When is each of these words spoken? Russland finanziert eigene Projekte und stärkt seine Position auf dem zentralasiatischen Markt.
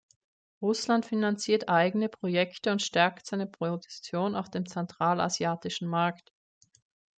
Russland 0.63 1.05
finanziert 1.05 1.69
eigene 1.69 2.09
Projekte 2.09 2.71
und 2.71 2.81
stärkt 2.81 3.27
seine 3.27 3.45
Position 3.45 4.33
auf 4.33 4.49
dem 4.49 4.65
zentralasiatischen 4.65 5.87
Markt. 5.87 6.31